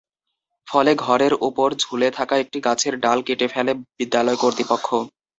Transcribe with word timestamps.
ফলে 0.67 0.91
ঘরের 1.03 1.33
ওপর 1.47 1.69
ঝুলে 1.81 2.09
থাকা 2.17 2.35
একটি 2.37 2.57
গাছের 2.67 2.93
ডাল 3.03 3.19
কেটে 3.27 3.47
ফেলে 3.53 3.71
বিদ্যালয় 3.99 4.37
কর্তৃপক্ষ। 4.41 4.87